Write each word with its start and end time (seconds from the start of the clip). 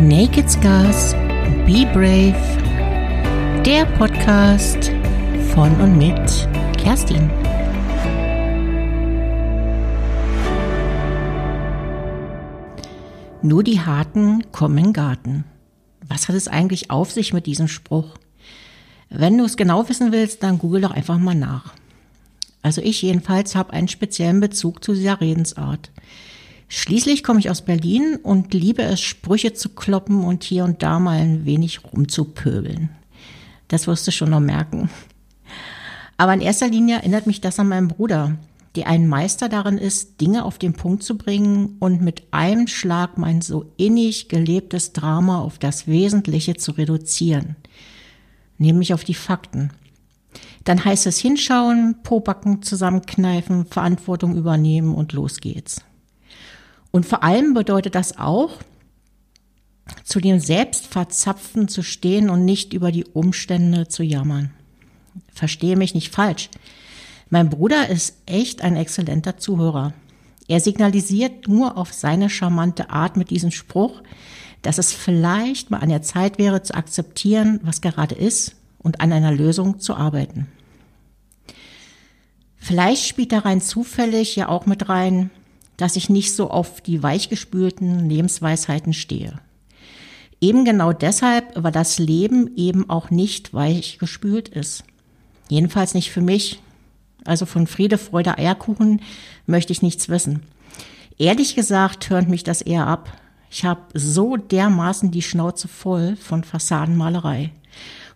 Naked 0.00 0.50
Scars, 0.50 1.12
Be 1.66 1.86
Brave, 1.92 2.34
der 3.66 3.84
Podcast 3.84 4.90
von 5.52 5.78
und 5.78 5.98
mit 5.98 6.48
Kerstin. 6.78 7.28
Nur 13.42 13.62
die 13.62 13.78
Harten 13.78 14.50
kommen 14.52 14.78
in 14.78 14.84
den 14.84 14.92
Garten. 14.94 15.44
Was 16.08 16.28
hat 16.28 16.34
es 16.34 16.48
eigentlich 16.48 16.90
auf 16.90 17.12
sich 17.12 17.34
mit 17.34 17.44
diesem 17.44 17.68
Spruch? 17.68 18.16
Wenn 19.10 19.36
du 19.36 19.44
es 19.44 19.58
genau 19.58 19.86
wissen 19.90 20.12
willst, 20.12 20.42
dann 20.42 20.58
google 20.58 20.80
doch 20.80 20.92
einfach 20.92 21.18
mal 21.18 21.34
nach. 21.34 21.74
Also 22.62 22.80
ich 22.80 23.02
jedenfalls 23.02 23.54
habe 23.54 23.74
einen 23.74 23.88
speziellen 23.88 24.40
Bezug 24.40 24.82
zu 24.82 24.94
dieser 24.94 25.20
Redensart. 25.20 25.90
Schließlich 26.72 27.24
komme 27.24 27.40
ich 27.40 27.50
aus 27.50 27.62
Berlin 27.62 28.16
und 28.22 28.54
liebe 28.54 28.82
es, 28.82 29.00
Sprüche 29.00 29.52
zu 29.54 29.70
kloppen 29.70 30.22
und 30.22 30.44
hier 30.44 30.62
und 30.62 30.84
da 30.84 31.00
mal 31.00 31.18
ein 31.18 31.44
wenig 31.44 31.80
rumzupöbeln. 31.82 32.90
Das 33.66 33.88
wirst 33.88 34.06
du 34.06 34.12
schon 34.12 34.30
noch 34.30 34.38
merken. 34.38 34.88
Aber 36.16 36.32
in 36.32 36.40
erster 36.40 36.68
Linie 36.68 36.98
erinnert 36.98 37.26
mich 37.26 37.40
das 37.40 37.58
an 37.58 37.66
meinen 37.66 37.88
Bruder, 37.88 38.38
der 38.76 38.86
ein 38.86 39.08
Meister 39.08 39.48
darin 39.48 39.78
ist, 39.78 40.20
Dinge 40.20 40.44
auf 40.44 40.58
den 40.58 40.74
Punkt 40.74 41.02
zu 41.02 41.18
bringen 41.18 41.76
und 41.80 42.02
mit 42.02 42.22
einem 42.30 42.68
Schlag 42.68 43.18
mein 43.18 43.40
so 43.40 43.72
innig 43.76 44.28
gelebtes 44.28 44.92
Drama 44.92 45.40
auf 45.40 45.58
das 45.58 45.88
Wesentliche 45.88 46.54
zu 46.54 46.70
reduzieren, 46.70 47.56
nämlich 48.58 48.94
auf 48.94 49.02
die 49.02 49.14
Fakten. 49.14 49.72
Dann 50.62 50.84
heißt 50.84 51.08
es 51.08 51.18
hinschauen, 51.18 51.96
Pobacken 52.04 52.62
zusammenkneifen, 52.62 53.66
Verantwortung 53.66 54.36
übernehmen 54.36 54.94
und 54.94 55.12
los 55.12 55.40
geht's. 55.40 55.82
Und 56.90 57.06
vor 57.06 57.22
allem 57.22 57.54
bedeutet 57.54 57.94
das 57.94 58.18
auch, 58.18 58.58
zu 60.04 60.20
dem 60.20 60.38
Selbstverzapften 60.38 61.68
zu 61.68 61.82
stehen 61.82 62.30
und 62.30 62.44
nicht 62.44 62.72
über 62.72 62.92
die 62.92 63.04
Umstände 63.04 63.88
zu 63.88 64.02
jammern. 64.02 64.50
Verstehe 65.32 65.76
mich 65.76 65.94
nicht 65.94 66.12
falsch. 66.14 66.50
Mein 67.28 67.48
Bruder 67.48 67.88
ist 67.88 68.16
echt 68.26 68.62
ein 68.62 68.76
exzellenter 68.76 69.36
Zuhörer. 69.36 69.92
Er 70.48 70.60
signalisiert 70.60 71.46
nur 71.46 71.76
auf 71.76 71.92
seine 71.92 72.28
charmante 72.28 72.90
Art 72.90 73.16
mit 73.16 73.30
diesem 73.30 73.52
Spruch, 73.52 74.02
dass 74.62 74.78
es 74.78 74.92
vielleicht 74.92 75.70
mal 75.70 75.78
an 75.78 75.88
der 75.88 76.02
Zeit 76.02 76.38
wäre 76.38 76.62
zu 76.62 76.74
akzeptieren, 76.74 77.60
was 77.62 77.80
gerade 77.80 78.14
ist 78.14 78.56
und 78.78 79.00
an 79.00 79.12
einer 79.12 79.32
Lösung 79.32 79.78
zu 79.78 79.94
arbeiten. 79.94 80.48
Vielleicht 82.56 83.06
spielt 83.06 83.32
da 83.32 83.38
rein 83.38 83.60
zufällig 83.60 84.36
ja 84.36 84.48
auch 84.48 84.66
mit 84.66 84.88
rein, 84.88 85.30
dass 85.80 85.96
ich 85.96 86.10
nicht 86.10 86.34
so 86.34 86.50
auf 86.50 86.80
die 86.80 87.02
weichgespülten 87.02 88.08
Lebensweisheiten 88.08 88.92
stehe. 88.92 89.40
Eben 90.40 90.64
genau 90.64 90.92
deshalb, 90.92 91.52
weil 91.54 91.72
das 91.72 91.98
Leben 91.98 92.56
eben 92.56 92.88
auch 92.88 93.10
nicht 93.10 93.54
weichgespült 93.54 94.48
ist. 94.48 94.84
Jedenfalls 95.48 95.94
nicht 95.94 96.10
für 96.10 96.20
mich. 96.20 96.60
Also 97.24 97.46
von 97.46 97.66
Friede, 97.66 97.98
Freude, 97.98 98.38
Eierkuchen 98.38 99.02
möchte 99.46 99.72
ich 99.72 99.82
nichts 99.82 100.08
wissen. 100.08 100.42
Ehrlich 101.18 101.54
gesagt 101.54 102.08
hört 102.08 102.28
mich 102.28 102.44
das 102.44 102.62
eher 102.62 102.86
ab. 102.86 103.12
Ich 103.50 103.64
habe 103.64 103.82
so 103.94 104.36
dermaßen 104.36 105.10
die 105.10 105.22
Schnauze 105.22 105.68
voll 105.68 106.16
von 106.16 106.44
Fassadenmalerei. 106.44 107.52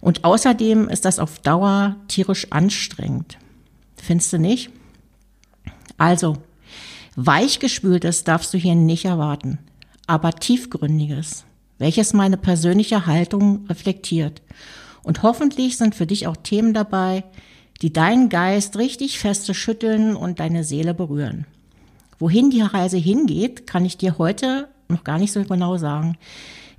Und 0.00 0.24
außerdem 0.24 0.88
ist 0.88 1.04
das 1.04 1.18
auf 1.18 1.38
Dauer 1.38 1.96
tierisch 2.08 2.52
anstrengend. 2.52 3.38
Findest 3.96 4.32
du 4.32 4.38
nicht? 4.38 4.70
Also, 5.98 6.38
Weichgespültes 7.16 8.24
darfst 8.24 8.52
du 8.52 8.58
hier 8.58 8.74
nicht 8.74 9.04
erwarten, 9.04 9.58
aber 10.06 10.32
tiefgründiges, 10.32 11.44
welches 11.78 12.12
meine 12.12 12.36
persönliche 12.36 13.06
Haltung 13.06 13.66
reflektiert. 13.68 14.42
Und 15.04 15.22
hoffentlich 15.22 15.76
sind 15.76 15.94
für 15.94 16.06
dich 16.06 16.26
auch 16.26 16.36
Themen 16.36 16.74
dabei, 16.74 17.22
die 17.82 17.92
deinen 17.92 18.30
Geist 18.30 18.78
richtig 18.78 19.18
feste 19.18 19.54
schütteln 19.54 20.16
und 20.16 20.40
deine 20.40 20.64
Seele 20.64 20.92
berühren. 20.92 21.46
Wohin 22.18 22.50
die 22.50 22.62
Reise 22.62 22.96
hingeht, 22.96 23.66
kann 23.66 23.84
ich 23.84 23.96
dir 23.96 24.18
heute 24.18 24.68
noch 24.88 25.04
gar 25.04 25.18
nicht 25.18 25.32
so 25.32 25.44
genau 25.44 25.76
sagen. 25.76 26.16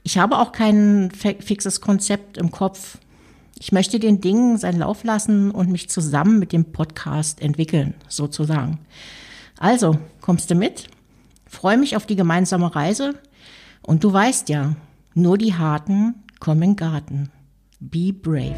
Ich 0.04 0.18
habe 0.18 0.38
auch 0.38 0.52
kein 0.52 1.12
fixes 1.12 1.82
Konzept 1.82 2.38
im 2.38 2.52
Kopf. 2.52 2.98
Ich 3.58 3.72
möchte 3.72 4.00
den 4.00 4.22
Dingen 4.22 4.58
seinen 4.58 4.80
Lauf 4.80 5.04
lassen 5.04 5.52
und 5.52 5.72
mich 5.72 5.90
zusammen 5.90 6.40
mit 6.40 6.52
dem 6.52 6.66
Podcast 6.66 7.42
entwickeln, 7.42 7.94
sozusagen. 8.10 8.80
Also, 9.58 9.98
kommst 10.22 10.50
du 10.50 10.56
mit? 10.56 10.88
Freue 11.48 11.78
mich 11.78 11.96
auf 11.96 12.06
die 12.06 12.16
gemeinsame 12.16 12.76
Reise. 12.76 13.16
Und 13.82 14.04
du 14.04 14.12
weißt 14.12 14.50
ja, 14.50 14.76
nur 15.14 15.38
die 15.38 15.54
Harten 15.54 16.16
kommen 16.40 16.76
Garten. 16.76 17.32
Be 17.80 18.12
brave. 18.12 18.56